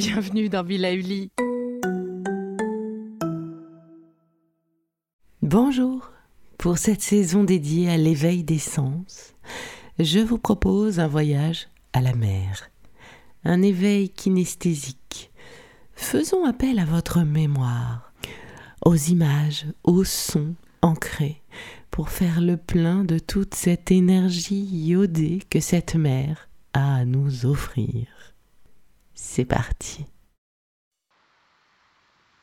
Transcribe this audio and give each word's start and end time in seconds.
bienvenue 0.00 0.48
dans 0.48 0.62
Villa 0.62 0.94
Uli. 0.94 1.30
Bonjour, 5.42 6.10
pour 6.56 6.78
cette 6.78 7.02
saison 7.02 7.44
dédiée 7.44 7.90
à 7.90 7.98
l'éveil 7.98 8.42
des 8.42 8.58
sens, 8.58 9.34
je 9.98 10.20
vous 10.20 10.38
propose 10.38 11.00
un 11.00 11.06
voyage 11.06 11.68
à 11.92 12.00
la 12.00 12.14
mer, 12.14 12.70
un 13.44 13.60
éveil 13.60 14.08
kinesthésique. 14.08 15.30
Faisons 15.92 16.46
appel 16.46 16.78
à 16.78 16.86
votre 16.86 17.20
mémoire, 17.20 18.14
aux 18.86 18.96
images, 18.96 19.66
aux 19.84 20.04
sons 20.04 20.54
ancrés, 20.80 21.42
pour 21.90 22.08
faire 22.08 22.40
le 22.40 22.56
plein 22.56 23.04
de 23.04 23.18
toute 23.18 23.54
cette 23.54 23.90
énergie 23.90 24.64
iodée 24.64 25.40
que 25.50 25.60
cette 25.60 25.94
mer 25.94 26.48
a 26.72 27.00
à 27.00 27.04
nous 27.04 27.44
offrir. 27.44 28.29
C'est 29.22 29.44
parti. 29.44 30.06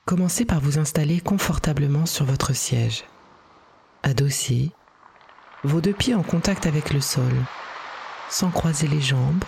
Commencez 0.06 0.46
par 0.46 0.62
vous 0.62 0.78
installer 0.78 1.20
confortablement 1.20 2.06
sur 2.06 2.24
votre 2.24 2.54
siège, 2.54 3.04
adossé, 4.04 4.72
vos 5.64 5.82
deux 5.82 5.92
pieds 5.92 6.14
en 6.14 6.22
contact 6.22 6.68
avec 6.68 6.94
le 6.94 7.02
sol, 7.02 7.34
sans 8.30 8.52
croiser 8.52 8.88
les 8.88 9.02
jambes, 9.02 9.44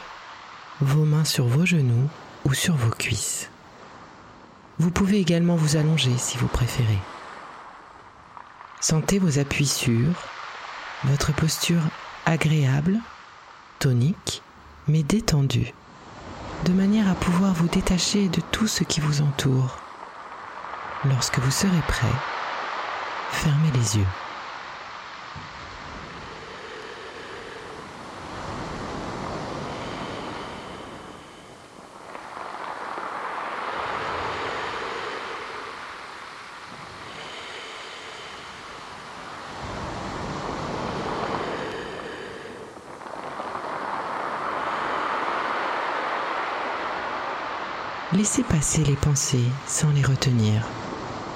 vos 0.82 1.06
mains 1.06 1.24
sur 1.24 1.46
vos 1.46 1.68
genoux 1.68 2.10
ou 2.46 2.56
sur 2.56 2.76
vos 2.76 2.90
cuisses. 2.90 3.52
Vous 4.80 4.92
pouvez 4.92 5.20
également 5.20 5.56
vous 5.56 5.78
allonger 5.78 6.18
si 6.18 6.38
vous 6.40 6.48
préférez. 6.48 7.00
Sentez 8.82 9.20
vos 9.20 9.38
appuis 9.38 9.68
sûrs, 9.68 10.28
votre 11.04 11.32
posture 11.34 11.84
agréable, 12.26 13.00
tonique, 13.78 14.42
mais 14.88 15.04
détendue, 15.04 15.74
de 16.66 16.74
manière 16.74 17.10
à 17.10 17.16
pouvoir 17.16 17.54
vous 17.54 17.68
détacher 17.68 18.28
de 18.28 18.42
tout 18.52 18.68
ce 18.68 18.84
qui 18.84 19.00
vous 19.00 19.22
entoure. 19.22 19.78
Lorsque 21.06 21.40
vous 21.40 21.52
serez 21.52 21.82
prêt, 21.88 22.08
fermez 23.32 23.72
les 23.74 23.98
yeux. 23.98 24.29
Laissez 48.12 48.42
passer 48.42 48.84
les 48.84 48.96
pensées 48.96 49.46
sans 49.68 49.92
les 49.92 50.02
retenir. 50.02 50.64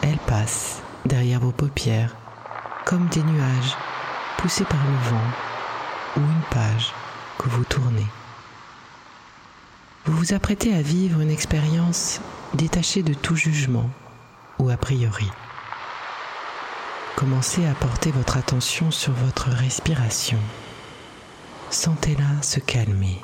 Elles 0.02 0.18
passent 0.18 0.82
derrière 1.06 1.40
vos 1.40 1.52
paupières 1.52 2.16
comme 2.84 3.08
des 3.10 3.22
nuages 3.22 3.78
poussés 4.38 4.66
par 4.66 4.80
le 4.84 5.10
vent 5.10 5.28
ou 6.18 6.20
une 6.22 6.42
page 6.50 6.92
que 7.38 7.48
vous 7.50 7.64
tournez. 7.64 8.08
Vous 10.06 10.18
vous 10.18 10.34
apprêtez 10.34 10.74
à 10.74 10.82
vivre 10.82 11.22
une 11.22 11.30
expérience 11.30 12.22
détachée 12.56 13.04
de 13.04 13.14
tout 13.14 13.36
jugement 13.36 13.92
ou 14.58 14.70
a 14.72 14.78
priori. 14.78 15.30
Commencez 17.16 17.68
à 17.68 17.76
porter 17.76 18.10
votre 18.10 18.36
attention 18.36 18.90
sur 18.90 19.14
votre 19.14 19.50
respiration. 19.50 20.40
Sentez-la 21.70 22.42
se 22.42 22.60
calmer. 22.60 23.22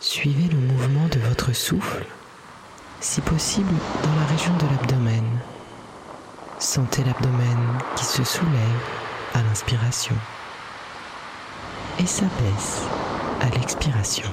Suivez 0.00 0.48
le 0.48 0.58
mouvement 0.58 1.06
de 1.08 1.18
votre 1.18 1.47
souffle, 1.58 2.06
si 3.00 3.20
possible 3.20 3.74
dans 4.02 4.14
la 4.20 4.26
région 4.26 4.54
de 4.56 4.66
l'abdomen. 4.66 5.24
Sentez 6.60 7.02
l'abdomen 7.04 7.78
qui 7.96 8.04
se 8.04 8.24
soulève 8.24 8.82
à 9.34 9.42
l'inspiration 9.42 10.14
et 11.98 12.06
s'abaisse 12.06 12.82
à 13.40 13.48
l'expiration. 13.50 14.28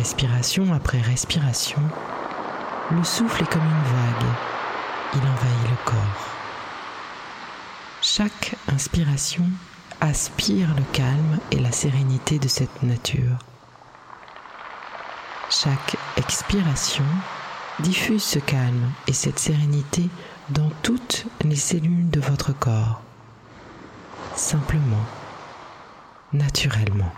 Respiration 0.00 0.72
après 0.72 0.98
respiration, 0.98 1.82
le 2.90 3.04
souffle 3.04 3.42
est 3.42 3.52
comme 3.52 3.60
une 3.60 3.92
vague, 3.92 4.32
il 5.12 5.20
envahit 5.20 5.68
le 5.68 5.76
corps. 5.84 6.26
Chaque 8.00 8.56
inspiration 8.72 9.44
aspire 10.00 10.74
le 10.74 10.84
calme 10.94 11.38
et 11.50 11.58
la 11.58 11.70
sérénité 11.70 12.38
de 12.38 12.48
cette 12.48 12.82
nature. 12.82 13.36
Chaque 15.50 15.96
expiration 16.16 17.04
diffuse 17.80 18.24
ce 18.24 18.38
calme 18.38 18.92
et 19.06 19.12
cette 19.12 19.38
sérénité 19.38 20.08
dans 20.48 20.70
toutes 20.82 21.26
les 21.44 21.56
cellules 21.56 22.08
de 22.08 22.20
votre 22.20 22.58
corps, 22.58 23.02
simplement, 24.34 25.04
naturellement. 26.32 27.12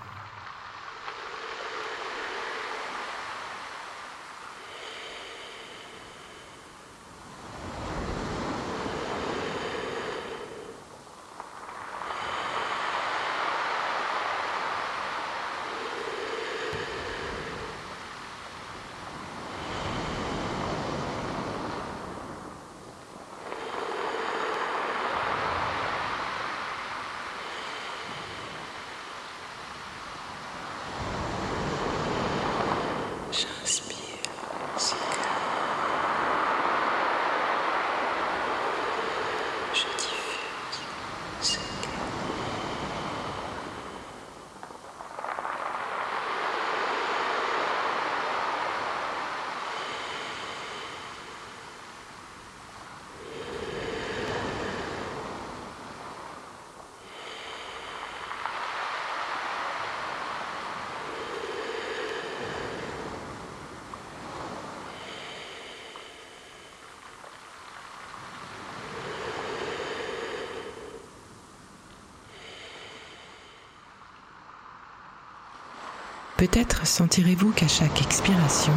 Peut-être 76.43 76.85
sentirez-vous 76.85 77.53
qu'à 77.53 77.69
chaque 77.69 78.03
expiration, 78.03 78.73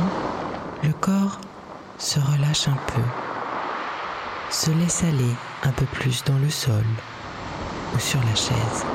le 0.83 0.93
corps 0.93 1.41
se 1.97 2.19
relâche 2.19 2.67
un 2.67 2.77
peu, 2.93 3.01
se 4.51 4.69
laisse 4.69 5.03
aller 5.03 5.33
un 5.63 5.71
peu 5.71 5.85
plus 5.85 6.23
dans 6.25 6.37
le 6.37 6.51
sol 6.51 6.85
ou 7.95 7.97
sur 7.97 8.19
la 8.19 8.35
chaise. 8.35 8.85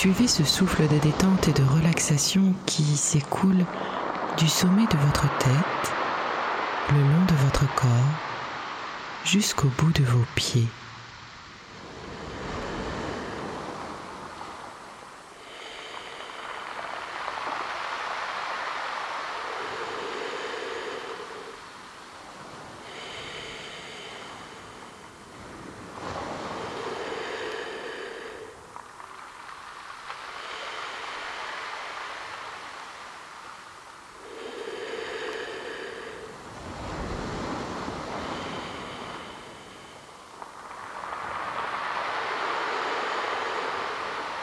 Suivez 0.00 0.28
ce 0.28 0.44
souffle 0.44 0.88
de 0.88 0.96
détente 0.96 1.48
et 1.48 1.52
de 1.52 1.62
relaxation 1.62 2.54
qui 2.64 2.96
s'écoule 2.96 3.66
du 4.38 4.48
sommet 4.48 4.86
de 4.86 4.96
votre 4.96 5.28
tête, 5.36 5.92
le 6.88 7.00
long 7.00 7.26
de 7.28 7.34
votre 7.44 7.66
corps, 7.74 7.90
jusqu'au 9.26 9.68
bout 9.76 9.92
de 9.92 10.02
vos 10.02 10.24
pieds. 10.36 10.68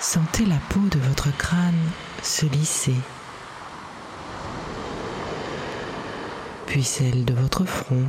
Sentez 0.09 0.45
la 0.45 0.55
peau 0.69 0.79
de 0.89 0.99
votre 0.99 1.35
crâne 1.35 1.75
se 2.23 2.45
lisser, 2.45 2.95
puis 6.65 6.81
celle 6.81 7.25
de 7.25 7.33
votre 7.33 7.65
front. 7.65 8.07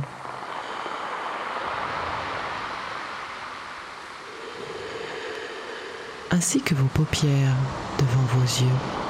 ainsi 6.31 6.61
que 6.61 6.73
vos 6.73 6.87
paupières 6.87 7.57
devant 7.97 8.23
vos 8.33 8.45
yeux. 8.45 9.08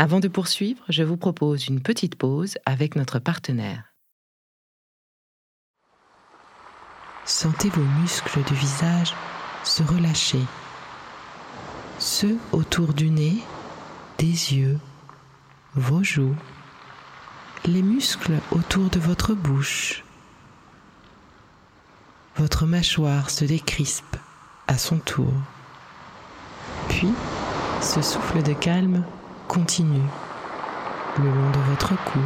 Avant 0.00 0.18
de 0.18 0.28
poursuivre, 0.28 0.82
je 0.88 1.02
vous 1.02 1.18
propose 1.18 1.66
une 1.66 1.82
petite 1.82 2.14
pause 2.14 2.56
avec 2.64 2.96
notre 2.96 3.18
partenaire. 3.18 3.84
Sentez 7.26 7.68
vos 7.68 7.84
muscles 8.00 8.42
du 8.44 8.54
visage 8.54 9.12
se 9.62 9.82
relâcher, 9.82 10.40
ceux 11.98 12.38
autour 12.52 12.94
du 12.94 13.10
nez, 13.10 13.42
des 14.16 14.54
yeux, 14.54 14.78
vos 15.74 16.02
joues, 16.02 16.36
les 17.66 17.82
muscles 17.82 18.38
autour 18.52 18.88
de 18.88 19.00
votre 19.00 19.34
bouche. 19.34 20.02
Votre 22.36 22.64
mâchoire 22.64 23.28
se 23.28 23.44
décrispe 23.44 24.16
à 24.66 24.78
son 24.78 24.98
tour. 24.98 25.34
Puis, 26.88 27.12
ce 27.82 28.00
souffle 28.00 28.42
de 28.42 28.54
calme 28.54 29.04
continue 29.50 30.08
le 31.18 31.24
long 31.24 31.50
de 31.50 31.58
votre 31.70 31.88
cou. 32.04 32.20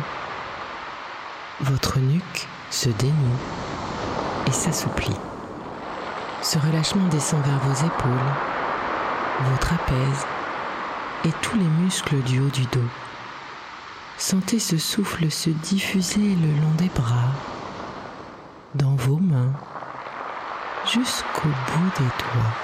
Votre 1.63 1.99
nuque 1.99 2.47
se 2.71 2.91
dénoue 2.91 3.39
et 4.47 4.53
s'assouplit. 4.53 5.17
Ce 6.43 6.59
relâchement 6.59 7.09
descend 7.09 7.43
vers 7.43 7.59
vos 7.61 7.87
épaules, 7.87 8.33
vos 9.41 9.57
trapèzes 9.57 10.27
et 11.25 11.31
tous 11.41 11.57
les 11.57 11.65
muscles 11.65 12.21
du 12.25 12.41
haut 12.41 12.51
du 12.51 12.67
dos. 12.67 12.91
Sentez 14.19 14.59
ce 14.59 14.77
souffle 14.77 15.31
se 15.31 15.49
diffuser 15.49 16.37
le 16.37 16.61
long 16.61 16.75
des 16.77 16.91
bras, 16.91 17.33
dans 18.75 18.97
vos 18.97 19.17
mains, 19.17 19.55
jusqu'au 20.85 21.49
bout 21.49 21.91
des 21.97 22.05
doigts. 22.05 22.64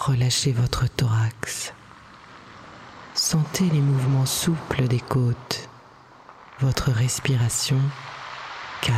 Relâchez 0.00 0.52
votre 0.52 0.86
thorax. 0.88 1.74
Sentez 3.12 3.64
les 3.64 3.82
mouvements 3.82 4.24
souples 4.24 4.88
des 4.88 4.98
côtes, 4.98 5.68
votre 6.60 6.90
respiration 6.90 7.78
calme. 8.80 8.96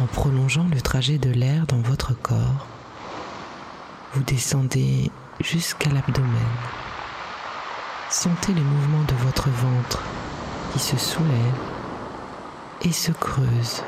En 0.00 0.06
prolongeant 0.06 0.68
le 0.72 0.80
trajet 0.80 1.18
de 1.18 1.30
l'air 1.30 1.66
dans 1.66 1.80
votre 1.80 2.14
corps, 2.14 2.66
vous 4.14 4.22
descendez 4.22 5.10
jusqu'à 5.40 5.90
l'abdomen. 5.90 6.30
Sentez 8.08 8.54
les 8.54 8.60
mouvements 8.60 9.04
de 9.04 9.14
votre 9.14 9.48
ventre 9.50 10.00
qui 10.72 10.78
se 10.78 10.96
soulève 10.96 11.58
et 12.82 12.92
se 12.92 13.10
creuse 13.10 13.82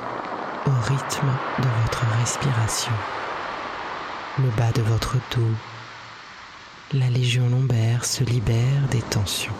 au 0.66 0.70
rythme 0.88 1.30
de 1.60 1.68
votre 1.82 2.04
respiration 2.18 2.92
le 4.38 4.50
bas 4.56 4.72
de 4.72 4.82
votre 4.82 5.16
dos, 5.36 5.54
la 6.92 7.08
légion 7.08 7.48
lombaire 7.48 8.04
se 8.04 8.24
libère 8.24 8.88
des 8.90 9.02
tensions. 9.02 9.54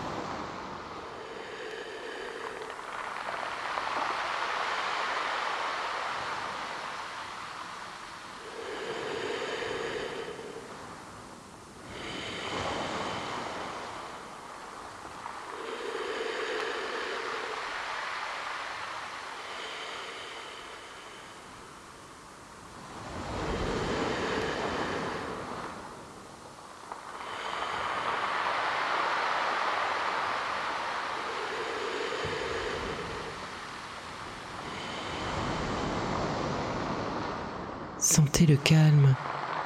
Sentez 38.15 38.47
le 38.47 38.55
calme 38.55 39.13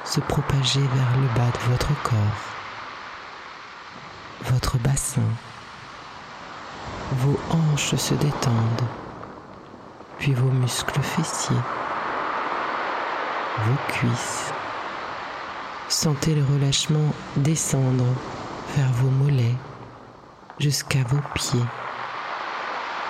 se 0.03 0.19
propager 0.21 0.79
vers 0.79 1.17
le 1.21 1.27
bas 1.35 1.51
de 1.51 1.71
votre 1.71 1.93
corps, 2.01 2.17
votre 4.45 4.79
bassin. 4.79 5.21
Vos 7.11 7.39
hanches 7.51 7.93
se 7.93 8.15
détendent, 8.15 8.87
puis 10.17 10.33
vos 10.33 10.49
muscles 10.49 10.99
fessiers, 10.99 11.61
vos 13.67 13.77
cuisses. 13.89 14.51
Sentez 15.87 16.33
le 16.33 16.43
relâchement 16.43 17.13
descendre 17.35 18.07
vers 18.75 18.91
vos 18.93 19.11
mollets 19.11 19.57
jusqu'à 20.57 21.03
vos 21.07 21.21
pieds 21.35 21.59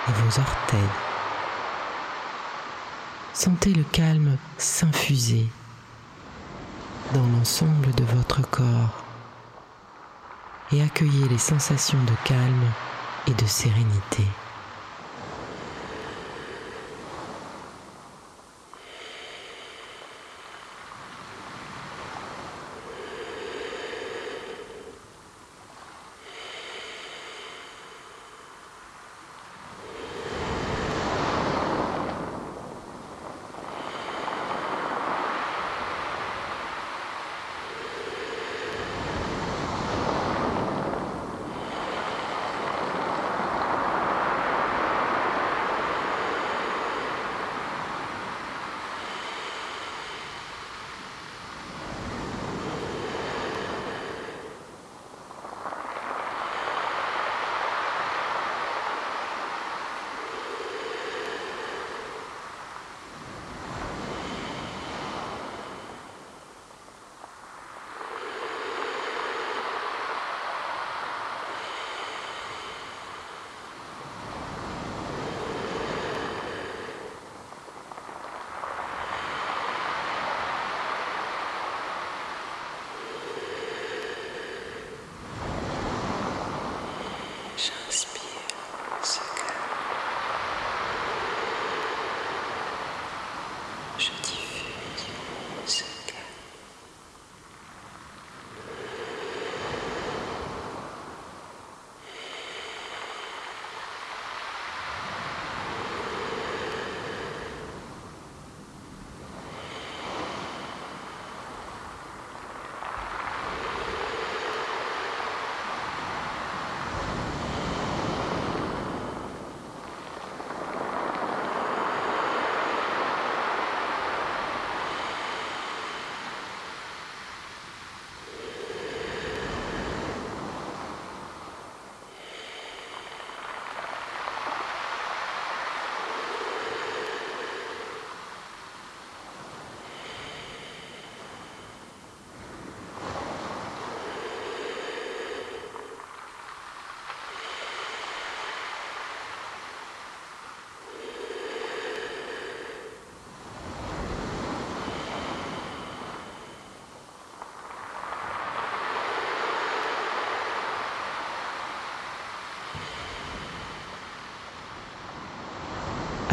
et 0.06 0.12
vos 0.12 0.38
orteils. 0.38 1.09
Sentez 3.42 3.72
le 3.72 3.84
calme 3.84 4.36
s'infuser 4.58 5.46
dans 7.14 7.26
l'ensemble 7.28 7.90
de 7.94 8.04
votre 8.04 8.42
corps 8.42 9.02
et 10.72 10.82
accueillez 10.82 11.26
les 11.26 11.38
sensations 11.38 12.04
de 12.04 12.28
calme 12.28 12.70
et 13.28 13.32
de 13.32 13.46
sérénité. 13.46 14.24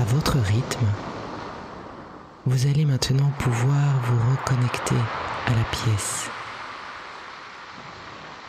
Votre 0.08 0.38
rythme, 0.38 0.86
vous 2.46 2.66
allez 2.68 2.86
maintenant 2.86 3.30
pouvoir 3.40 3.94
vous 4.04 4.32
reconnecter 4.32 4.96
à 5.48 5.52
la 5.52 5.64
pièce. 5.66 6.30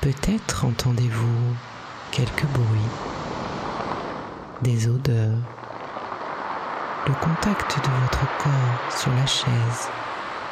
Peut-être 0.01 0.65
entendez-vous 0.65 1.55
quelques 2.13 2.47
bruits, 2.47 2.93
des 4.63 4.89
odeurs, 4.89 5.39
le 7.09 7.15
contact 7.15 7.77
de 7.77 7.91
votre 8.03 8.27
corps 8.39 8.97
sur 8.97 9.11
la 9.13 9.27
chaise 9.27 9.89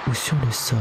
ou 0.08 0.14
sur 0.14 0.36
le 0.44 0.50
sol. 0.50 0.78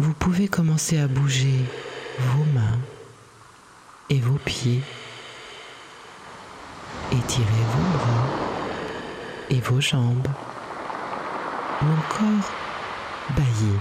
Vous 0.00 0.12
pouvez 0.12 0.46
commencer 0.46 0.98
à 0.98 1.08
bouger 1.08 1.64
vos 2.18 2.44
mains 2.54 2.78
et 4.10 4.20
vos 4.20 4.38
pieds. 4.44 4.80
Étirez 7.10 7.64
vos 7.72 7.98
bras 7.98 8.26
et 9.50 9.60
vos 9.60 9.80
jambes. 9.80 10.28
Ou 11.82 11.84
encore 11.84 12.50
bailler. 13.36 13.78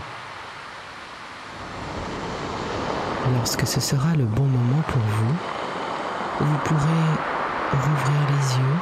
Lorsque 3.36 3.68
ce 3.68 3.80
sera 3.80 4.16
le 4.16 4.26
bon 4.26 4.46
moment 4.46 4.82
pour 4.88 5.02
vous, 5.02 5.36
vous 6.40 6.58
pourrez 6.66 7.08
rouvrir 7.72 8.22
les 8.30 8.56
yeux 8.58 8.78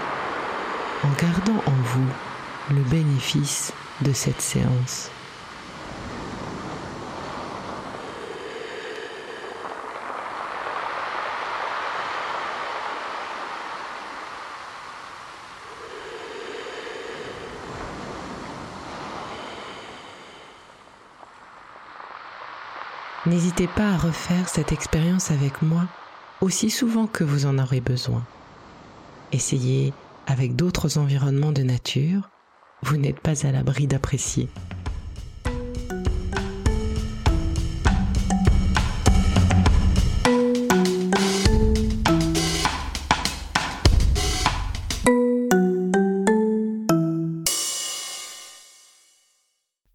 en 1.03 1.09
gardant 1.21 1.63
en 1.65 1.83
vous 1.83 2.75
le 2.75 2.81
bénéfice 2.83 3.73
de 4.01 4.13
cette 4.13 4.41
séance. 4.41 5.09
N'hésitez 23.27 23.67
pas 23.67 23.89
à 23.89 23.97
refaire 23.97 24.47
cette 24.47 24.71
expérience 24.71 25.31
avec 25.31 25.63
moi 25.63 25.85
aussi 26.41 26.69
souvent 26.69 27.07
que 27.07 27.23
vous 27.23 27.47
en 27.47 27.57
aurez 27.57 27.81
besoin. 27.81 28.23
Essayez 29.31 29.93
avec 30.27 30.55
d'autres 30.55 30.99
environnements 30.99 31.51
de 31.51 31.63
nature, 31.63 32.29
vous 32.83 32.97
n'êtes 32.97 33.19
pas 33.19 33.47
à 33.47 33.51
l'abri 33.51 33.87
d'apprécier. 33.87 34.47